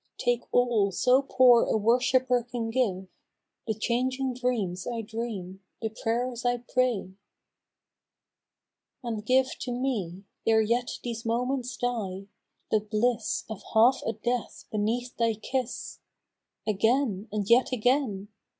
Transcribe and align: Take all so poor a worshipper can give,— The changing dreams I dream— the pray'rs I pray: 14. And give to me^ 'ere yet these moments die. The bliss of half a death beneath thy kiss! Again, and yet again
Take 0.17 0.41
all 0.51 0.91
so 0.91 1.21
poor 1.21 1.61
a 1.65 1.77
worshipper 1.77 2.41
can 2.41 2.71
give,— 2.71 3.07
The 3.67 3.75
changing 3.75 4.33
dreams 4.33 4.87
I 4.87 5.01
dream— 5.01 5.63
the 5.79 5.91
pray'rs 5.91 6.43
I 6.43 6.57
pray: 6.57 7.13
14. 9.03 9.03
And 9.03 9.23
give 9.27 9.51
to 9.59 9.69
me^ 9.69 10.23
'ere 10.47 10.59
yet 10.63 10.89
these 11.03 11.23
moments 11.23 11.77
die. 11.77 12.25
The 12.71 12.79
bliss 12.79 13.43
of 13.47 13.61
half 13.75 14.01
a 14.03 14.13
death 14.13 14.65
beneath 14.71 15.15
thy 15.17 15.35
kiss! 15.35 15.99
Again, 16.65 17.27
and 17.31 17.47
yet 17.47 17.71
again 17.71 18.29